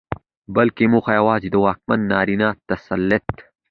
[0.55, 3.27] بلکې موخه يواځې د واکمن نارينه تسلط